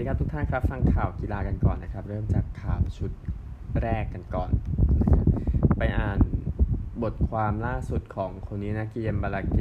[0.00, 3.10] ดีครับทุกท่านครับฟังข่าวกีฬากันก่อนนะครับ เริ่มจากข่าวชุด
[3.82, 4.50] แรกกันก่อน
[5.00, 5.26] นะครับ
[5.78, 6.18] ไปอ่าน
[7.02, 9.58] บทความล่าสุดของคนนี้นะกิเยมบาลาเก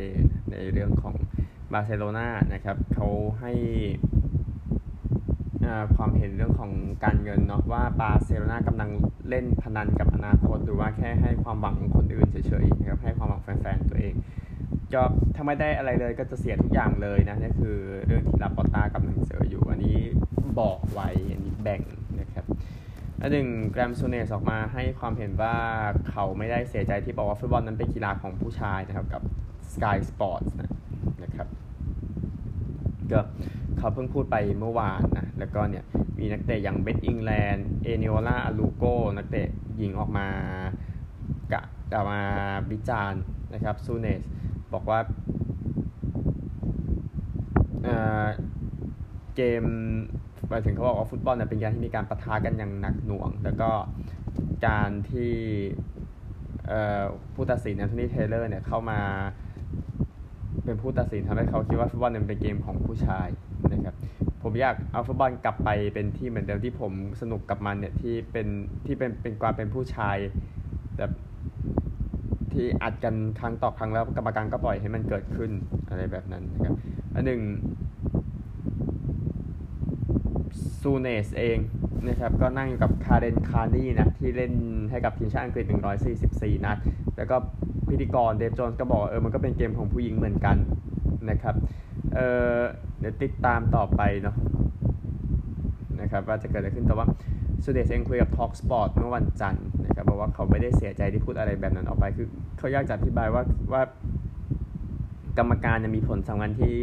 [0.52, 1.15] ในเรื่องของ
[1.71, 3.07] บาร์เซโลนานะครับเขา
[3.39, 3.54] ให้
[5.95, 6.71] ความเห็นเรื่องของ
[7.03, 8.89] การเงินเนาะว่าบาร์เซโลนากำลัง
[9.29, 14.15] เล่นพนันกับอนาคต หรือว่าแค่ให้ความหวังคนอื่นเฉยๆนะครับให้ความหวังแฟนๆตัวเอง
[14.93, 15.03] ก็
[15.35, 17.77] ถ้าไม่ได้อะไรเลยก็จะเสียทุกอย่างเลยนะนี่คือ
[18.07, 19.97] เรื่องที่ลาปอต้ากำลังเจออยู่ อันนี้
[20.59, 21.81] บอกไว้ อันนี้แบ่ง
[22.19, 22.45] นะครับ
[23.21, 25.55] อันหนึ่งแกรมโซเนสออกมาให้ความเห็นว่า
[26.09, 29.21] เขาไม่ได้เสียใจที่บอกว่าฟุตบอลนั้นเป็นกีฬาของผู้ชายนะครับกับ
[29.73, 30.71] Sky Sports นะ
[31.23, 31.47] นะครับ
[33.11, 33.19] ก็
[33.78, 35.83] เขาเพิ่งพูดไปเมื่อวานนะ แล้วก็เนี่ย
[36.19, 38.83] มีนักเตะอย่างเบสอิงแลนด์เอเนโอลาอาลูโก
[39.17, 39.47] นักเตะ
[39.78, 40.28] หญิงออกมา
[41.53, 41.61] กะ
[41.92, 42.22] กะมา
[42.72, 43.22] วิจารณ์
[43.53, 44.22] นะครับซูเนสส์
[44.73, 45.00] บอกว่า
[49.36, 49.64] เกม
[50.50, 53.70] หมายถึงเขาบอกว่าฟุตบอลเนี่ยเป็นการที่มีการปะทะกันอย่างหนักหน่วง แล้วก็
[54.67, 55.34] การที่
[57.34, 59.00] ผู้ตัดสินแอนโทนีเทย์เลอร์เนี่ยเข้ามา
[60.66, 63.28] เป็นผู้ตัดสินทำให้เขาคิดว่าฟุตบอลเนี่ยเป็นเกมของผู้ชาย
[63.72, 63.95] นะครับ
[64.44, 68.47] ผมอยากเอาฟุตบอลกลับไปเป็นที่เหมือนเดิมที่ผมสนุกกับมันเนี่ยที่เป็น
[68.86, 70.17] ที่เป็นเป็นความเป็นผู้ชาย
[70.97, 71.12] แบบ
[72.60, 75.52] ที่อัดกันครั้งต่อครั้งแล้วกรรมการก็ปล่อยให้มันเกิดขึ้น
[75.90, 76.74] อะไรแบบนั้นนะครับ
[77.16, 77.42] อันหนึ่ง
[80.80, 81.58] ซูเนสเอง
[82.08, 84.54] นะครับก็นั่งอยู่กับคาเรนคาร์นี่นะที่เล่น
[84.92, 85.66] ให้กับทีมชาติอังกฤษ
[86.16, 86.78] 144 นัด
[87.18, 87.36] แล้วก็
[87.90, 90.58] พิธีกรเดฟจอนก็บอกเออมันก็เป็นเกมของผู้หญิงเหมือนกัน
[91.30, 91.56] นะครับ
[92.16, 92.20] เอ
[92.58, 92.60] อ
[93.00, 94.36] เดี๋ยวติดตามต่อไปเนาะ
[96.02, 97.08] นะครับว่าจะเกิดอะไรขึ้นแต่ว่า
[97.64, 103.44] สุเดชเองคุยกับ Talk Sport เมื่อวันจันทร์นะครับบอกว่าเขาไม่ได้เสียใจที่พูดอะไรแบบนั้นออกไป คือเขาอยากจะอธิบายว่า
[103.74, 103.82] ว่า
[105.38, 106.76] กรรมการจะมีผลสำคัญที่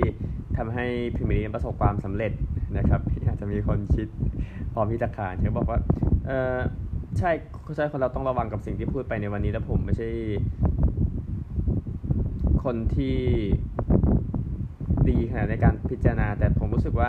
[0.56, 2.32] ทำให้พิมพ์ลีประสบความสำเร็จ
[2.76, 4.08] นะครับอาจจะมีคนคิด
[4.72, 5.78] พร้อมที่จะขานเขาบอกว่า
[6.26, 6.58] เออ
[7.18, 7.30] ใช่
[7.76, 10.08] ใช่คนเราต้องระวังกับสิ่งที่พูดไปในวันนี้แล้วผมไม่ใช่
[12.64, 13.16] คนที่
[15.08, 17.08] ดีขนาดในการพิจารณา แต่ผมรู้สึกว่า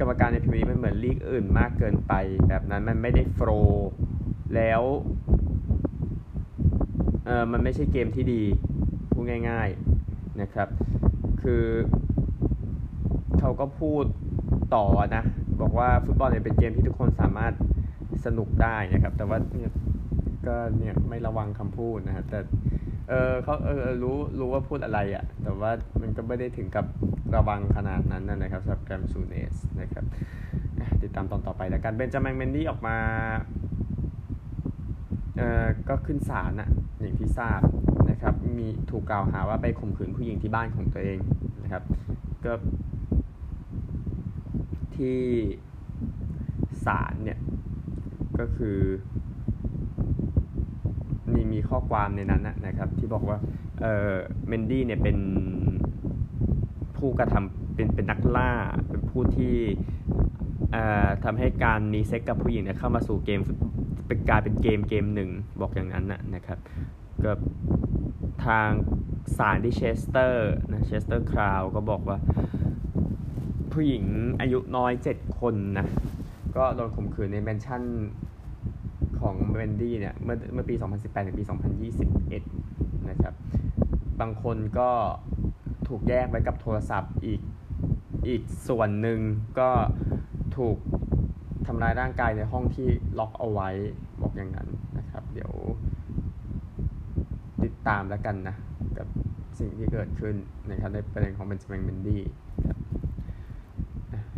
[0.00, 2.12] กรรมการในพิมพ์นี้มันเหมือนลีกอื่นมากเกินไป
[2.48, 3.88] แบบนั้นมันไม่ได้โฟล์
[4.54, 4.82] แล้ว
[7.26, 8.42] เออมันไม่ใช่เกมที่ดี
[9.12, 9.68] พูดง่าย
[10.04, 10.68] ๆนะครับ
[11.42, 11.64] คือ
[13.40, 14.04] เขาก็พูด
[14.76, 14.86] ต่อ
[15.16, 15.22] นะ
[15.60, 17.52] บอกว่าฟุตบอลเนี่ยเป็นเกมที่ทุกคนสามารถ
[18.24, 19.72] สนุกได้นะครับ แต่ว่าเนี่ย
[20.46, 22.38] ก็เนี่ยไม่ระวังคำพูดนะครับแต่
[23.08, 25.70] เออเขาเออรู้รู้ว่าพูดอะไรอะ่ะ แต่ว่า
[26.00, 26.86] มันก็ไม่ได้ถึงกับ
[27.36, 30.04] ระวังขนาดนั้นนะครับสำหรับแกรมซูเนสนะครับ
[31.02, 32.96] ติดตามตอนต่อไปแล้วกันเบนจามินเมนดี้ออกมา
[35.36, 36.68] เอ่อก็ขึ้นศาลนะ
[37.00, 37.60] อย่างที่ทราบ
[38.10, 41.18] นะครับมีถูกกล่าวหาว่าไปข่มขืนผู้หญิงที่บ้านของตัวเอง
[41.62, 41.82] นะครับ
[42.44, 42.52] ก็
[44.96, 45.18] ที่
[46.86, 47.38] ศาลเนี่ย
[48.38, 48.78] ก็คือ
[51.32, 53.38] มีมีข้อความในนั้นนะครับที่บอกว่า
[53.82, 54.12] เออ
[54.48, 55.16] เมนดี้เนี่ยเป็น
[57.02, 58.52] ผู้กระทำเป็นเป็นนักล่า
[58.88, 59.56] เป็นผู้ที่
[61.24, 63.40] ทำให้การมีเซ็กกับผู้หญิงเนี่ยเข้ามาสู่เกม
[64.06, 65.30] เป็นกายเป็นเกมเกมหนึ่ง
[65.60, 66.04] บอกอย่างนั้น
[66.34, 66.58] นะครับ
[67.24, 67.32] ก็
[68.46, 68.68] ทาง
[69.38, 72.18] ศาลที่เชสเตอร์นะเชสเตอร์ Crown ก็บอกว่า
[73.72, 74.04] ผู้หญิง
[74.40, 75.86] อายุน้อย 7 คนนะ
[76.56, 77.82] ก็โดนข่มขืนในแมนชั่น
[79.20, 81.44] ของเวนดี้เนี่ยเมื่อเมื่อปี 2018 ถึงปี
[82.26, 83.34] 2021 นะครับ
[84.20, 84.90] บางคนก็
[85.94, 87.40] ถูกแยกไว้กับโทรศัพท์อีก
[88.28, 89.18] อีกส่วนหนึ่ง
[89.58, 89.70] ก็
[90.56, 90.76] ถูก
[91.66, 92.88] ทำร้ายร่างกายในห้องที่
[93.18, 93.68] ล็อกเอาไว้
[94.20, 95.52] บอกอย่างนั้นนะครับ เดี๋ยว
[97.64, 98.56] ติดตามแล้วกันนะ
[98.98, 99.06] กับ
[99.58, 100.34] สิ่งที่เกิดขึ้น
[100.70, 102.22] นะครับในประเด็นของเบนจามินเมนดี้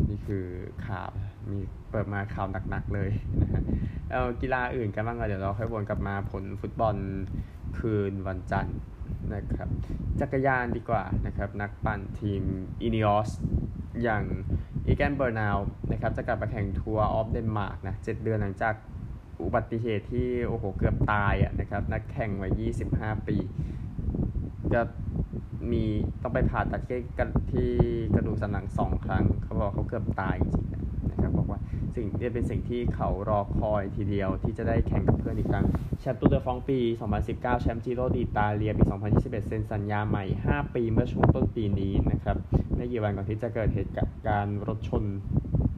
[0.09, 0.45] นี่คือ
[0.87, 1.11] ข่าว
[1.51, 1.59] มี
[1.91, 3.11] เปิดมาข่าวหนักๆเลย
[3.43, 3.63] นะฮะ
[4.11, 6.97] เอากีฬาอื่นกันบ้างก็เดี๋ยวเราค่อยวนกลับมาผลฟุตบอล
[7.79, 8.79] คืนวันจันทร์
[9.35, 9.69] นะครับ
[10.21, 12.43] จักรยานดีกว่านะครับ นักปั่นทีม
[12.83, 13.31] อินิออส
[14.03, 14.25] อย่าง
[14.87, 15.59] อีแกนเบอร์นาล
[15.93, 18.75] นะครับ จะกลับมาแข่ง Tour of Denmark นะเจ็ดเดือนหลังจาก
[19.43, 22.63] อุบัติเหตุที่ โอ้โห เกือบตายอะนะครับ นักแข่งวัย
[22.93, 23.37] 25 ปี
[24.73, 24.81] จะ
[25.71, 25.85] มี
[26.23, 26.99] ต้องไปผ่าตัดที่
[28.15, 30.67] กระดูกสันหลังสองครั้ง เขาบอกเขาเกือบตายจริง
[31.39, 31.61] บอกว่า
[31.97, 35.67] สิ่งนี้เป็นสิ่งที่เขารอคอยทีเดียวที่จะได้แข่งกับเพื่อนอีกครั้ง
[36.01, 36.79] แชมป์ตูเดอฟองปี
[37.21, 38.85] 2019 แชมป์จิโรดีตาเลียปี
[39.15, 42.37] 2021 เซ็นสัญญาใหม่ 5 ปีเมื่อช่วงต้นปีนี้นะครับ
[42.77, 43.93] ไม่กี่วันก่อนที่จะเกิดเหตุ
[44.27, 45.05] การณ์รถชน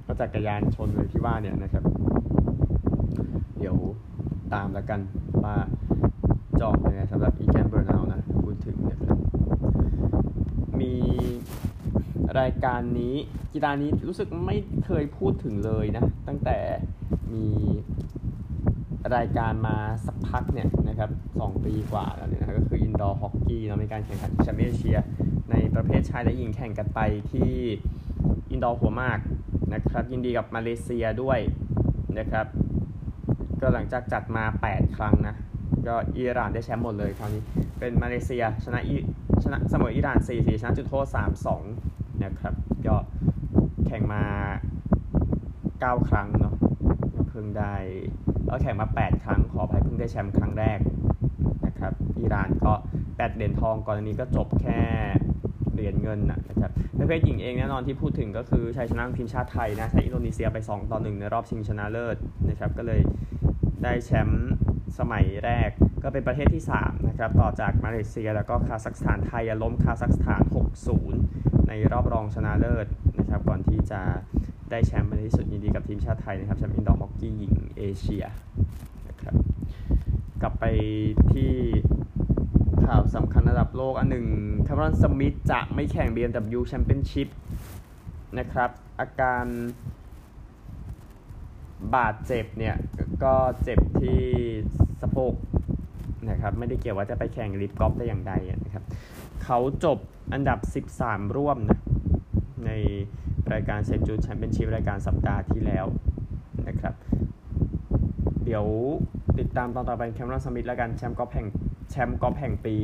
[0.06, 1.85] รถจักรยานชนเลยที่ว่าเนี่ยนะครับ
[3.58, 3.76] เดี๋ยว
[4.55, 5.00] ตามแล้วกัน
[5.44, 5.56] ว่า
[6.61, 9.19] จอบยังไงสำหรับอีแกนเบอร์นาวนะ พูดถึงนะครับ
[10.81, 10.93] มี
[12.40, 13.14] รายการนี้
[13.55, 16.58] กีฬานี้รู้สึกไม่เคยพูดถึงเลยนะ ตั้งแต่
[17.32, 17.46] มี
[19.17, 19.76] รายการมา
[20.06, 24.99] สักพักเนี่ยนะครับสองปีกว่าแล้วเนี่ยนะก็คืออินดอร์ฮอกกี้เนาะมีการแข่งขันแชมเปี้ยนเชีย
[25.50, 27.00] ในประเภทชายและหญิงแข่งกันไป
[27.32, 27.52] ที่
[28.50, 29.19] อินดอร์หัวมาก
[29.75, 31.38] นะครับ ยินดีกับมาเลเซียด้วย
[32.19, 32.46] นะครับ
[33.61, 35.34] ก็หลังจากจัดมา 8 ครั้งนะ
[35.87, 37.43] ก็อิหร่านได้แชมป์หมดเลยคราวนี้
[37.79, 38.81] เป็นมาเลเซียชนะ
[39.43, 41.19] ชนะเสมออิหร่าน 4 4 ชนะจุดโทษ 3
[41.56, 42.55] 2 นะครับ
[42.87, 42.97] ก็
[43.87, 44.25] แข่งมา
[45.41, 46.55] 9 ครั้งเนาะ
[47.29, 47.75] เพิ่งได้
[48.49, 50.79] ก็แข่งมา 8 ครั้งขออภัยเพิ่งได้แชมป์ครั้งแรก
[51.67, 52.73] นะครับอิหร่านก็
[53.17, 54.81] แปดเหรียญทองก่อนอันนี้ก็จบแค่
[55.73, 62.17] เหรียญเงินนะครับประเภทหญิงเองแน่นอนที่พูดถึงก็คือชัยชนะทีมชาติไทยนะชนะอินโดนีเซียไป 2 ต่อ 1 ในรอบชิงชนะเลิศ
[62.49, 63.01] นะครับก็เลย
[63.85, 64.49] ได้แชมป์
[64.99, 65.71] สมัยแรก
[66.02, 70.43] ก็เป็นประเทศที่ 3 นะครับ ต่อจากมาเลเซีย แล้วก็คาซัคสถานไทยล้มคาซัคสถาน
[71.06, 72.87] 6-0 ในรอบรองชนะเลิศ
[73.19, 74.00] นะครับ ก่อนที่จะ
[74.70, 78.25] ได้แชมป์ในที่สุดยินดีกับทีมชาติไทยนะครับแชมป์ indoor hockey หญิงเอเชีย
[79.08, 79.34] นะครับ
[80.43, 80.64] กลับไป
[81.32, 81.52] ที่
[82.84, 84.26] ข่าวสำคัญระดับโลกอันหนึ่ง
[84.66, 87.28] คาร์รอนสมิธจะไม่แข่ง BMW Championship
[88.38, 88.70] นะครับ
[89.00, 89.46] อาการ
[91.94, 92.76] บาดเจ็บเนี่ย
[93.25, 94.20] ก็เจ็บที่
[95.02, 95.32] สะโพก
[96.46, 98.32] นะครับ ไม่ได้เกี่ยวว่าจะไปแข่งลิฟกอล์ฟได้อย่างใด
[98.64, 98.84] นะครับ
[99.44, 99.98] เขาจบ
[100.32, 100.58] อันดับ
[100.98, 101.81] 13 ร่วมนะ
[102.66, 102.70] ใน
[103.52, 105.87] รายการเซนจูแชมเปี้ยนชิพรายการสัปดาห์ที่แล้ว
[106.69, 106.94] นะครับ
[108.44, 108.64] เดี๋ยว
[109.38, 111.46] ติดตามตอนต่อไปแคมรอนสมิธแล้วกันแชมป์กอล์ฟแห่ง
[111.90, 112.75] แชมป์กอล์ฟแห่งปี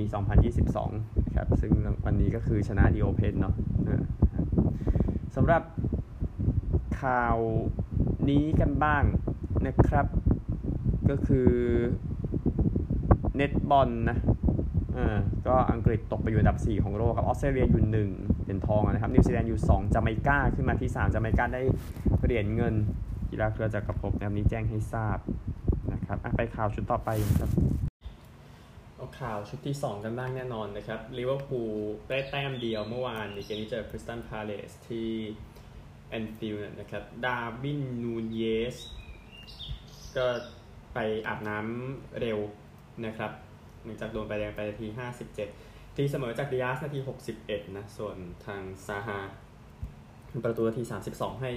[0.58, 1.72] 2022 นะครับ ซึ่ง
[2.04, 3.54] วันนี้ก็คือชนะ The Open เนาะ
[5.36, 5.62] สำหรับ
[7.02, 7.36] ข่าว
[8.28, 9.04] นี้กันบ้าง
[9.66, 10.06] นะครับ
[11.10, 11.48] ก็คือ
[13.36, 14.18] เน็ตบอลนะ
[14.96, 21.62] อ่าก็อังกฤษตกไปอยู่อันดับ 4 ของโลกครับออสเตรเลียอยู่1เหรียญทองนะครับนิวซีแลนด์อยู่2จาเมกาขึ้นมาที่3จาเมกาได้
[22.24, 22.74] เหรียญเงิน
[23.30, 25.18] กีฬาเครือจักรภพนะครับนี้แจ้งให้ทราบ
[25.92, 27.50] นะครับไปข่าวชุดต่อไปครับ
[28.96, 31.74] เอาข่าวชุดที่ 2 กันบ้างแน่นอนนะครับลิเวอร์พูล
[32.08, 35.08] ได้แต้มเดียวเมื่อวานในเกมที่เจอคริสตัลพาเลซที่
[36.08, 38.42] แอนฟิลด์นะครับดาร์วินนูนเญ
[38.74, 38.76] ซ
[40.16, 40.26] ก็
[40.94, 42.38] ไปอาบน้ำเร็ว
[43.06, 43.30] นะครับ
[43.84, 44.86] หลังจากโดนใบแดงไปนาที
[45.42, 47.00] 57 ทีเสมอจากดิอาซนาที
[47.38, 48.16] 61 นะ ส่วน
[48.46, 49.18] ทางซาฮา
[50.44, 51.50] ประตูนาที 32 ให้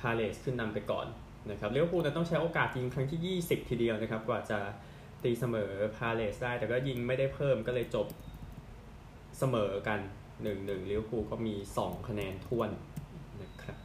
[0.00, 1.06] พาเลสขึ้นนำไปก่อน
[1.50, 4.58] นะครับลิเวอร์พูลต้องใช้โอกาสยิงครั้งที่ 20 ทีเดียวนะครับ กว่าจะ
[5.22, 8.06] ตีเสมอพาเลสได้ แต่ก็ยิงไม่ได้เพิ่มก็เลยจบ
[9.38, 10.00] เสมอกัน
[10.42, 12.70] 1-1ลิเวอร์พูลก็มี 2 คะแนนท้วน
[13.42, 13.76] นะครับ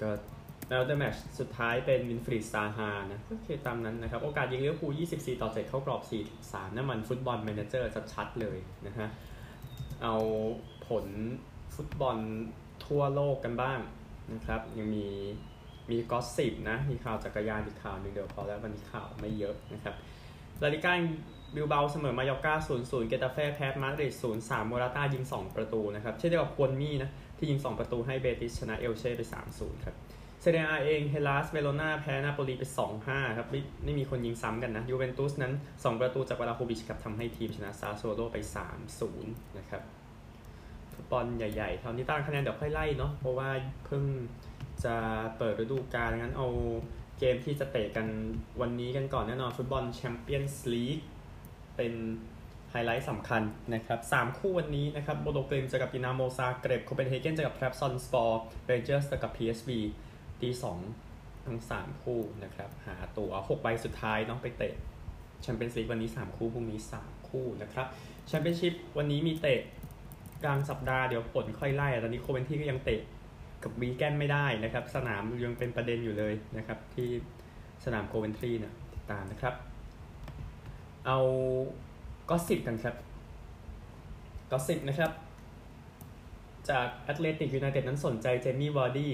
[0.00, 0.10] ก็
[0.72, 9.08] แล้วแต่แมตช์สุดท้ายเป็นวิลฟรีดซาฮานะก็คือตามนั้นนะครับ โอกาสยิงลิเวอร์พูล 24 ต่อ 7 เข้ากรอบ 4 3นั่นมันฟุตบอลแมเนเจอร์ชัดๆเลยนะฮะ
[10.02, 10.16] เอา
[10.88, 11.06] ผล
[11.74, 12.16] ฟุตบอล
[12.86, 13.78] ทั่วโลกกันบ้าง
[14.34, 15.06] นะครับ ยังมี
[15.90, 19.94] มี gossip นะ มีข่าวจักรยานอีกข่าวหนึ่งเดี๋ยวพอแล้ววันนี้ข่าวไม่เยอะนะครับ
[20.62, 20.94] ลาลิก้า
[21.54, 29.22] บิลเบาเสมอมายอร์ก้า 0-0 เกตาเฟ่แพ้มาดริด 0-3 โมราต้ายิง 2 ประตูนะครับ เช่นเดียวกับควนมี่นะที่ยิง 2 ประตูให้เบติสชนะเอลเช่ไป
[29.54, 29.96] 3-0 ครับ
[30.42, 32.64] เซเรียเองเฮลลาสเวโรนาแพ้นาโปลีไป
[33.00, 38.36] 2-5 ครับไม่ไม่มีคนยิงซ้ำกันนะยูเวนตุสนั้น 2 ประตูจากวลาโฮวิชครับทำให้ทีมชนะซาสซูโอโลไป
[38.96, 39.82] 3-0 นะครับ
[40.94, 43.48] ฟุตบอลใหญ่ๆเท่านี้ตั้งคะแนนเดี๋ยวค่อยไล่เนาะเพราะว่า
[43.86, 44.04] เพิ่ง
[44.84, 44.94] จะ
[45.38, 46.48] เปิดฤดูกาลงั้นเอา
[47.18, 48.06] เกมที่จะเตะกัน
[48.60, 50.98] วันนี้กันก่อนแน่นอนฟุตบอลแชมเปี้ยนส์ลีก
[51.76, 51.92] เป็น
[52.70, 53.42] ไฮไลท์สำคัญ
[53.74, 59.80] นะครับสามคู่วันนี้นะครับโบโดกลิมท์เจอกับดินาโมซาเกรบโคเปนเฮเกนเจอกับแทรปซอนสปอร์เรนเจอร์สเจอกับพีเอสวี
[60.42, 60.78] ตีสอง
[61.46, 64.74] ทั้งสามคู่นะครับ หาตัวหกใบสุดท้ายน้องไปเตะ
[65.42, 67.86] แชมเปี้ยนส์ลีกวันนี้สามคู่พรุ่งนี้สามคู่นะครับ
[68.26, 69.60] แชมเปี้ยนชิพวันนี้มีเตะ
[70.44, 73.00] กลางสัปดาห์เดี๋ยวผลค่อยไล่ตอนนี้โคเวนทรีก็ยังเตะ
[73.62, 77.08] กับวีแกนไม่ได้นะครับ สนามยังเป็นประเด็นอยู่เลยนะครับ ที่
[77.84, 79.54] สนามโคเวนทรีเนี่ยติดตามนะครับ
[81.06, 81.18] เอา
[82.30, 82.96] gossip กันครับ
[84.50, 85.12] gossip นะครับ
[86.70, 89.12] จากแอตเลติกยูไนเต็ดนั้นสนใจเจมี่วาร์ดี้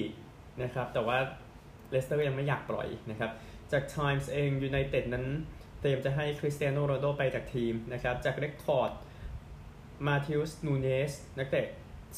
[0.62, 1.18] นะครับ แต่ว่า
[1.90, 3.30] เลสเตอร์ยังไม่อยากปล่อยนะครับ
[3.72, 5.26] จาก Times เองยูไนเต็ดนั้น
[5.80, 8.90] เตรียมจะให้คริสเตียโนโรนัลโดไปจากทีมนะครับ จากเรคคอร์ด
[10.06, 11.66] มาเธอุสนูเนสนักเตะ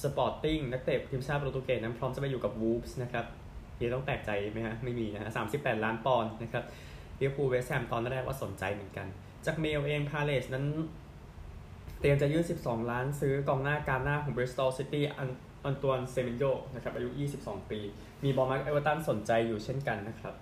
[0.03, 3.27] สปอร์ติ้งนักเตะทีมชาติโปรตุเกสนั้นพร้อมจะไปอยู่กับวูฟส์นะครับ
[3.77, 6.65] เฮียต้องแปลกใจไหมฮะ ไม่มีนะฮะสามสิบแปดล้านปอนด์นะครับ
[7.19, 9.07] ลิเวอร์พูลเวสต์แฮมตอนแรกว่าสนใจเหมือนกัน
[9.47, 10.67] จากเมลเองพาเลสนั้น
[12.01, 15.05] เตรียมจะยื่น 12 ล้านซื้อกองหน้าการหน้าของบริสตอลซิตี้
[15.65, 17.09] อันตวนเซมินโยนะครับอายุ
[17.41, 17.81] 22 ปี
[18.25, 20.35] มีบอร์นมัธเอเวอร์ตันสนใจอยู่เช่นกันนะครับ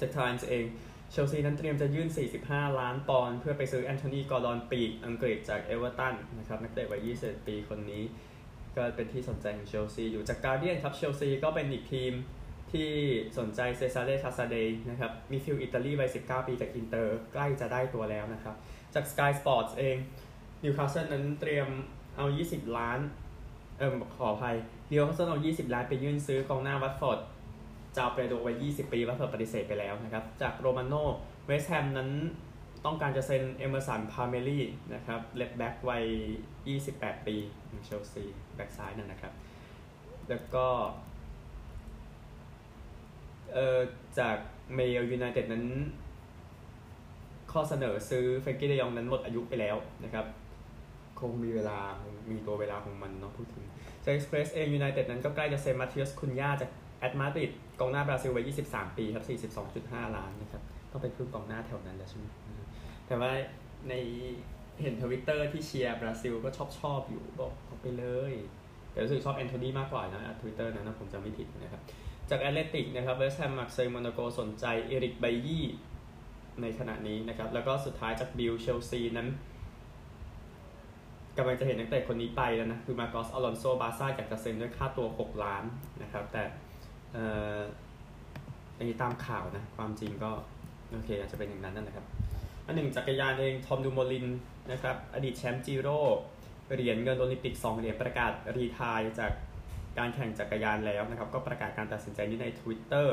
[0.00, 0.64] จากไทม์เอง
[1.10, 2.08] เชลซีนั้นเตรียมจะยื่น
[2.42, 8.02] 45 ล้านปอนด์เพื่อไปซื้อแอนโทนีกอร์ดอนปีกอังกฤษจากเอเวอร์ตันนะครับนักเตะวัย 21 ปีคนนี้
[8.76, 12.12] ก็เป็นที่สนใจของเชลซีอยู่จากการ์เดียนครับเชลซีก็เป็นอีกทีม
[12.72, 12.90] ที่
[13.38, 18.54] สนใจเซซาเรคาซาเดย์นะครับมิดฟิลด์อิตาลีวัย 19 ปีจากอินเตอร์ใกล้จะได้ตัวแล้วนะครับ
[18.94, 19.96] จาก Sky Sports เอง
[20.62, 21.68] นิวคาสเซิลนั้นเตรียม
[22.16, 22.98] เอา 20 ล้าน
[23.78, 24.56] เออขออภัย
[24.90, 27.18] นิวคาสเซิลเอา 20 ล้านไปยื่นซื้อกองหน้าวัตฟอร์ด
[27.96, 30.94] ชูเอาเปโดรวัย 20 ปีวัตฟอร์ดปฏิเสธไปแล้วนะครับ จากโรมาโน
[31.46, 32.10] เวสต์แฮมนั้น
[32.84, 34.64] ต้องการจะเซ็นเอเมอร์สันพัลมิเอรี่
[34.94, 36.04] นะครับ left back วัย
[36.64, 37.36] 28 ปี
[37.84, 39.32] เชลซีแบ็กซ้ายนั่นนะครับ
[40.28, 40.66] แล้วก็
[43.52, 43.78] เอ่อ
[44.18, 44.36] จาก
[44.74, 45.64] เมลยูไนเต็ดนั้น
[47.52, 50.26] ข้อเสนอซื้อเฟรนกี้เดยองนั้นหมดอายุไปแล้วนะครับ
[51.20, 51.78] คงมีเวลา
[52.30, 53.64] มีตัวเวลาของมันเนาะพูดถึง
[54.04, 59.52] จากเอ็กซ์เพรสเองยูไนเต็ดนั้นก็ใกล้จะเซ็นมาเธอุสคุนยาจากแอตมาดริดกองหน้าบราซิลวัย 23 ปีครับ
[59.90, 62.24] 42.5 ล้านนะครับต้องเป็นพึ่งกองหน้าแถวนั้นแล้วใช่ไหม
[63.06, 63.30] แต่ว่า
[63.88, 63.94] ใน
[64.82, 68.34] เห็นทวิตเตอร์ที่เชียร์บราซิลก็ชอบชอบอยู่บอกเอาไปเลย
[68.90, 71.82] แต่รู้สึกชอบแอนโทนีมากกว่านะทวิตเตอร์นั้นนะผมจำไม่ผิดนะครับ
[72.30, 75.66] จากแอตเลติกนะครับเวสต์แฮมมาร์กเซยโมนาโกสนใจเอริกไบยี่
[76.62, 79.28] ในขณะนี้นะครับ แล้วก็สุดท้ายจากบิลด์เชลซีนั้น
[81.38, 85.64] กำลังจะเห็นนักเตะคนนี้ไปแล้วนะคือมาร์กอสอลอนโซบาร์ซ่าอยากจะเซ็นด้วยค่าตัว 6 ล้าน
[86.02, 86.42] นะครับ แต่
[87.12, 87.24] เอ่
[87.56, 87.58] อ
[88.76, 90.30] อันนี้ตามข่าวนะ ความจริงก็
[90.92, 92.06] โอเค อาจจะเป็นอย่างนั้นนั่นแหละครับ
[92.66, 94.26] อันหนึ่งจักรยานเองทอมดูโมลิน
[94.72, 95.98] นะครับ อดีตแชมป์จีโร่
[96.74, 99.32] เหรียญเงินโอลิมปิก 2 เหรียญประกาศ retire จาก
[99.98, 103.06] การแข่งจักรยานแล้วนะครับ ก็ประกาศการตัดสินใจนี้ใน Twitter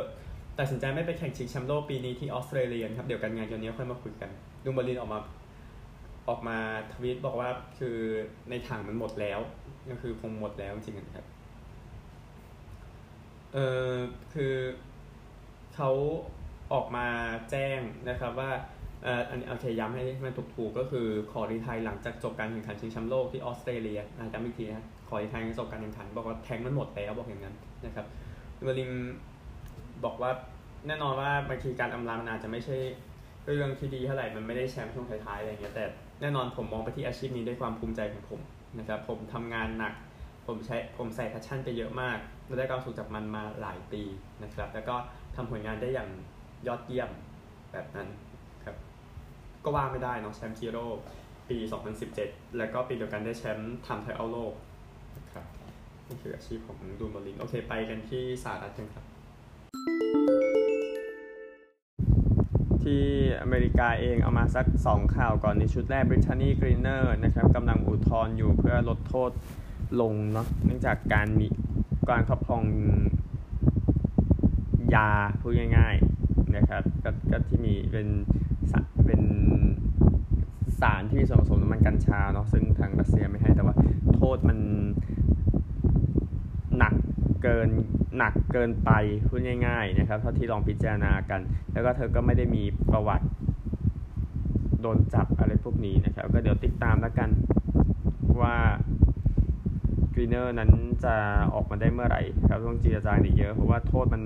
[0.60, 4.30] ตัดสินใจไม่ไปแข่งชิงแชมป์โลกปีนี้ที่ออสเตรเลียครับ เดี๋ยวกันงานเดี๋ยวนี้ค่อยมาคุยกัน
[4.64, 5.20] ดูโมลินออกมา
[6.30, 6.58] ออกมา
[6.94, 7.98] ทวีตบอกว่าคือ
[8.50, 9.40] ในถังมันหมดแล้ว
[9.90, 11.26] ก็คือคงหมดแล้วจริงๆครับ
[13.54, 13.92] เออ
[14.34, 14.56] คือ
[15.76, 15.90] เขา
[16.74, 17.08] ออกมา
[17.50, 18.52] แจ้งนะครับว่า
[19.04, 28.06] เอออันนี้โอเคย้ำให้มันถูกๆก็คือขอ retire หลังจากจบการแข่งขันชิงแชมป์โลกที่ออสเตรเลียนะย้ำอีกทีนะขอ retire หลังจบการแข่งขันบอกว่าแทงมันหมดแล้วบอกอย่างนั้นนะครับ
[28.64, 28.92] เวลิม
[30.06, 30.32] บอกว่า
[30.88, 32.76] แน่นอนว่าบางทีการอำลามันอาจจะไม่ใช่
[33.46, 35.86] เรื่องที่ดีเท่าไหร่มันไม่ได้แชมป์ช่วงท้ายๆอะไรอย่างเงี้ยแต่
[36.22, 38.42] แน่นอนผมมองไปที่อาชีพนี้ด้วยความภูมิใจของผม
[38.80, 39.94] นะครับผมทำงานหนัก
[40.48, 44.02] ผมใช้ผมใส่ passion ไปเยอะมากและได้ความสุขจากมันมาหลายปี
[44.44, 44.96] นะครับ แล้วก็
[45.36, 46.10] ทำผลงานได้อย่าง
[46.68, 47.10] ยอดเยี่ยม
[47.72, 48.08] แบบนั้น
[48.64, 48.76] ครับ
[49.64, 50.86] ก็ว่าไม่ได้เนาะแชมป์จีโร่
[51.50, 51.58] ปี
[52.08, 54.54] 2017 แล้วก็ปีเดียวกันได้แชมป์ time trial โลก
[55.18, 55.46] นะครับ
[56.08, 59.13] นี่คืออาชีพของดูมาลินโอเค ไปกันที่สหรัฐกันครับ
[63.42, 69.32] อเมริกาเองเอามาสัก 2 ข่าวก่อนในชุดแรก Brittany Griner นะครับกำลังอุทธรณ์อยู่เพื่อลดโทษ
[70.02, 71.48] ลงเนาะเนื่องจากการมี
[72.10, 72.64] การครอบครอง
[74.96, 75.10] ยา
[75.42, 78.08] พูดง่ายๆนะครับกก็ที่มีเป็น
[79.06, 79.22] เป็น
[80.80, 83.76] สารที่มีส่วนผสมน้ำมันกัญชาเนาะซึ่งทางรัสเซียไม่ให้แต่ว่า
[84.16, 84.60] โทษมัน
[86.78, 86.94] หนัก
[87.44, 87.70] เกิน
[88.18, 88.92] หนักเกินไป
[89.28, 91.42] พูดง่ายๆนะครับเท่าที่ลองพิจารณากัน
[91.74, 93.28] แล้วก็เธอก็ไม่ได้มีประวัติ
[94.82, 97.30] โดนจับอะไรพวกนี้นะครับ ก็เดี๋ยวติดตามแล้วกัน
[98.42, 98.56] ว่า
[100.14, 100.72] กรีเนอร์นั้น
[101.04, 101.16] จะ
[101.54, 104.24] ออกมาได้เมื่อไหร่ครับต้องจีรจาอีกเยอะ เพราะว่าโทษมัน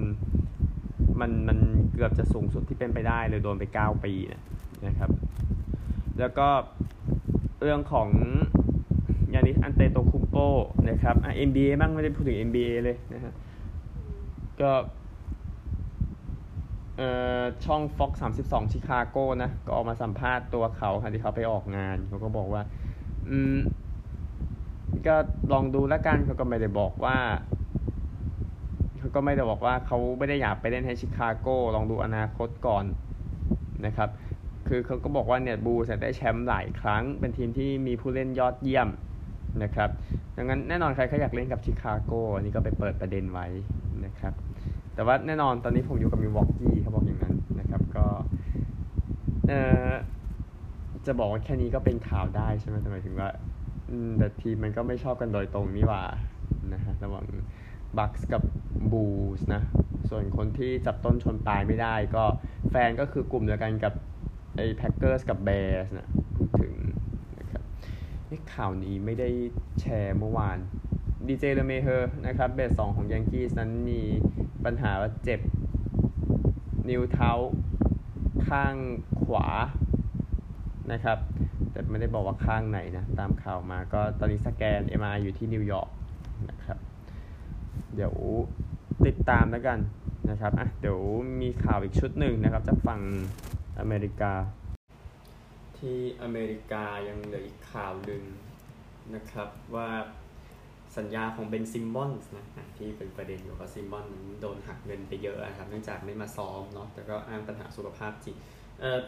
[1.21, 1.57] มันมัน
[1.93, 4.41] เกือบจะสูงสุดที่เป็นไปได้เลยโดนไป 9 ปีนะ
[4.87, 5.09] นะครับ
[6.19, 6.47] แล้วก็
[7.61, 8.09] เรื่องของ
[9.33, 10.35] ยานิสอันเตโตคุมโป
[10.89, 13.33] นะครับอะ NBA บ้างไม่ได้พูดถึง NBA เลยนะฮะ
[14.61, 14.71] ก็
[16.97, 17.09] เอ่
[17.41, 18.11] อช่อง Fox
[18.43, 22.61] 32 ชิคาโก้นะ ก็ออกมาสัมภาษณ์ตัวเขาค่ะที่เขาไปออกงานเขาก็บอกว่า
[23.29, 23.57] อืม
[25.07, 25.15] ก็
[25.53, 27.17] ลองดูแล้วกันเขาก็ไม่ได้บอกว่า
[28.99, 32.85] เขาก็ไม่ได้บอกว่าเขาไม่ได้อยากไปเล่นให้ชิคาโก้ ลองดูอนาคตก่อน
[33.85, 34.09] นะครับ
[34.67, 38.89] คือเขาก็บอกว่าเนี่ยบูสได้แชมป์หลายครั้ง เป็นทีมที่มีผู้เล่นยอดเยี่ยม
[39.63, 39.89] นะครับ
[40.37, 43.47] ดังนั้นแน่นอนใครเขาอยากเล่นกับชิคาโกอันนี้ก็ไปเปิดประเด็นไว้
[44.05, 44.46] นะครับ
[44.97, 48.05] แต่ว่าแน่นอนตอนนี้ผมอยู่กับมิวอกกี้เขาบอกอย่างนั้นนะครับก็
[49.47, 49.91] เอ่อ
[51.05, 53.29] จะบอกว่าแค่นี้ก็เป็นข่าวได้ใช่ไหมแต่หมายถึงว่า
[54.17, 56.01] แต่ทีมมันก็ไม่ชอบกันโดยตรงนี่ว่า
[56.73, 57.25] นะฮะระหว่าง
[57.97, 58.43] Bucks กับ
[58.91, 59.61] Bulls นะ
[60.09, 62.23] ส่วนคนที่จับต้นชนปลายไม่ได้ ก็
[62.71, 63.93] แฟนก็คือกลุ่มเดียวกันกับ
[64.55, 66.73] ไอ้ Packers กับ Bears นะพูดถึง
[67.39, 67.63] นะครับ
[68.29, 69.29] นี่ข่าวนี้ไม่ได้
[69.79, 70.57] แชร์เมื่อวาน
[71.29, 74.01] DJ LeMahieu นะครับเบสสองของ Yankees นั้นมี
[74.65, 75.41] ปัญหาว่าเจ็บ
[76.89, 77.31] นิ้วเท้า
[78.47, 78.75] ข้าง
[79.23, 79.47] ขวา
[80.91, 81.17] นะครับ
[81.71, 85.89] แต่ไม่ได้บอกว่าข้างไหนนะ ตามข่าวมาก็ตอนนี้สแกน MRI อยู่ที่นิวยอร์ก
[86.49, 86.77] นะครับ
[87.95, 88.13] เดี๋ยว
[89.05, 89.79] ติดตามแล้วกัน
[90.29, 90.99] นะครับอะเดี๋ยว
[91.41, 93.01] มีข่าวอีกชุดหนึ่งนะครับจากฝั่ง
[93.79, 94.33] อเมริกา
[95.77, 98.23] ที่อเมริกายังเหลืออีกข่าวหนึ่ง
[99.15, 99.89] นะครับว่า
[100.97, 102.45] สัญญาของ Ben Simmons นะ
[102.77, 104.05] ที่เป็นประเด็นอยู่ว่า Simmons
[104.41, 108.35] โดนหักเงินไปเยอะนะครับเนื่องจากไม่มาซ้อมเนาะแต่ก็อ้างปัญหาสุขภาพจิต
[108.79, 108.99] เอ่อ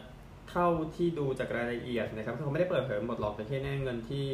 [0.50, 4.26] เท่าที่ดูจากรายละเอียดนะครับเขาไม่ได้เปิดเผยหมดหรอกแต่แค่แน่เงินที่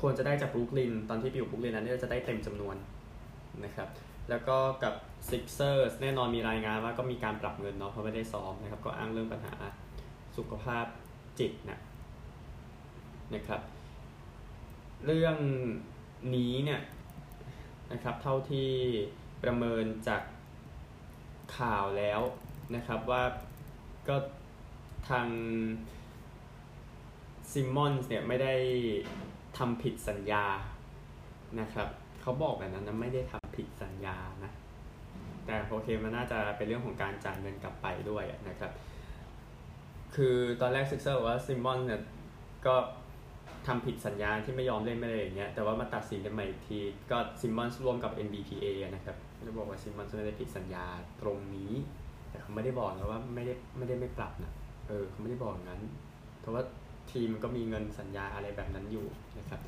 [0.00, 2.76] ควรจะได้จากบรูคลิน ตอนที่ไปอยู่บรูคลินนั้นจะได้เต็มจำนวน
[3.64, 3.88] นะครับ
[4.30, 4.94] แล้วก็กับ
[5.28, 9.54] ซิกเซอร์แน่นอนมีรายงานว่าก็มีการปรับเงินเนาะเพราะไม่ได้ซ้อมนะครับก็อ้างเรื่องปัญหา
[10.36, 10.86] สุขภาพ
[11.38, 11.80] จิตนะ
[13.34, 13.60] นะครับ
[15.06, 15.36] เรื่อง
[16.34, 16.80] นี้เนี่ย
[17.92, 18.70] นะครับเท่าที่
[19.42, 20.22] ประเมินจาก
[21.56, 22.20] ข่าวแล้ว
[22.74, 23.22] นะครับว่า
[24.08, 24.16] ก็
[25.08, 25.28] ทาง
[27.52, 28.54] ซิมมอนส์เนี่ยไม่ได้
[29.58, 30.44] ทำผิดสัญญา
[31.60, 31.88] นะครับ
[32.22, 34.52] เขาบอกแบบนั้นนะไม่ได้ทำผิดสัญญานะ
[35.44, 38.72] แต่โอเคมันน่าจะเป็นเรื่องของการจ่ายเงินกลับไปด้วยนะครับ
[40.14, 42.02] คือตอนแรก Sixers ว่า Simmons เนี่ย
[42.66, 42.76] ก็
[43.66, 46.78] ทำผิดสัญญาที่ไม่ยอมเล่นไม่อะไรอย่างเงี้ยแต่ว่ามาตัดสินกันใหม่อีกที
[47.10, 50.84] ก็ Simmons ร่วมกับ NBPA นะครับจะบอกว่า Simmons ไม่ได้ผิดสัญญา
[51.22, 51.72] ตรงนี้
[52.30, 54.52] แต่เขาไม่ได้บอกนะว่าไม่ได้ไม่ได้ไม่ปรับนะ
[54.88, 55.80] เออเขาไม่ได้บอกงั้น
[56.40, 56.62] เพราะว่า
[57.12, 59.06] ทีมก็มีเงินสัญญาอะไรแบบนั้นอยู่
[59.38, 59.60] นะครับ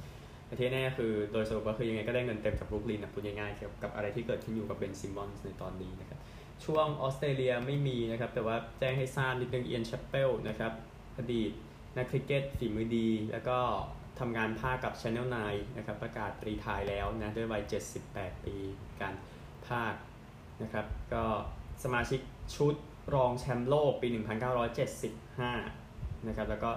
[0.46, 6.20] แต่ที่แน่คือโดยสรุปก็คือยังไงก็ได้เงินเต็มจากบรูคลินนะพูดง่ายๆเกี่ยวกับอะไรที่เกิดขึ้นอยู่กับ Ben Simmons ในตอนนี้นะครับ
[6.64, 10.72] ช่วงออสเตรเลียไม่มีนะครับแต่ว่าแจ้งให้ทราบนิดนึง Ian Chappell นะครับ
[11.18, 11.50] อดีต
[11.96, 13.58] นักคริกเก็ตฝีมือดี แล้วก็
[14.18, 17.62] ทำงานพากย์กับ Channel 9นะครับประกาศ retire แล้วนะด้วยวัย
[18.04, 18.56] 78 ปี
[19.00, 19.14] การ
[19.68, 19.94] พากย์
[20.62, 21.24] นะครับก็
[21.84, 22.20] สมาชิก
[22.56, 22.74] ชุด
[23.14, 24.08] รองแชมป์โลกปี
[25.32, 26.70] 1975นะครับแล้วก็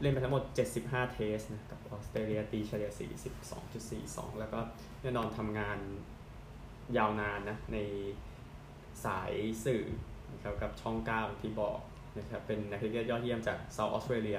[0.00, 0.42] เล่นไปทั้งหมด
[0.78, 2.90] 75 test นะกับออสเตรเลียตีเฉลี่ย
[3.64, 4.60] 42.42 แล้วก็
[5.02, 5.78] แน่นอนทำงาน
[6.96, 7.78] ยาวนานนะใน
[9.04, 9.32] สาย
[9.64, 9.84] สื่อ
[10.32, 11.78] นะครับกับช่อง 9 ที่บอก
[12.18, 14.38] นะครับเป็นนักกเตะยอดเยี่ยมจากเซาท์ออสเตรเลีย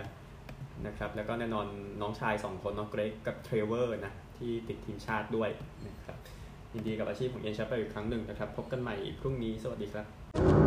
[0.86, 1.68] นะครับแล้วก็แน่นอน
[2.02, 5.50] น้องชาย 2 คนน้องเกรกกับเทรเวอร์นะที่ติดทีมชาติด้วย
[5.88, 6.18] นะครับ
[6.74, 10.67] ยินดีกับอาชีพของเอ็นชัปไปอีกครั้งหนึ่งนะครับ พบกันใหม่พรุ่งนี้สวัสดีครับ